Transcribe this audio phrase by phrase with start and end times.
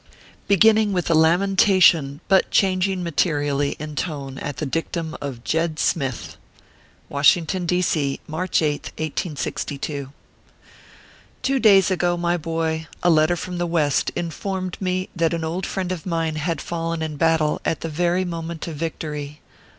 [0.47, 6.37] BEGINNING WITH A LAMENTATION, BUT CHANGING MATERIALLY IN TONE AT THE DICTUM OF JED SMITH.
[7.07, 7.83] WASHINGTON, D.
[7.83, 10.11] C., March Sth, 1862.
[11.43, 15.67] Two days ago, my boy, a letter from the West informed me that an old
[15.67, 19.39] friend of mine had fallen in battle at the very moment of victory.